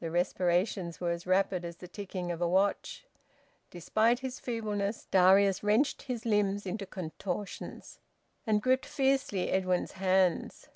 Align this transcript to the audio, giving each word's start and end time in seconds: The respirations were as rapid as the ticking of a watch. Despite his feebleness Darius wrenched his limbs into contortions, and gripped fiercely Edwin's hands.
The 0.00 0.10
respirations 0.10 1.00
were 1.00 1.12
as 1.12 1.24
rapid 1.24 1.64
as 1.64 1.76
the 1.76 1.86
ticking 1.86 2.32
of 2.32 2.42
a 2.42 2.48
watch. 2.48 3.06
Despite 3.70 4.18
his 4.18 4.40
feebleness 4.40 5.06
Darius 5.12 5.62
wrenched 5.62 6.02
his 6.02 6.26
limbs 6.26 6.66
into 6.66 6.84
contortions, 6.84 8.00
and 8.44 8.60
gripped 8.60 8.86
fiercely 8.86 9.52
Edwin's 9.52 9.92
hands. 9.92 10.66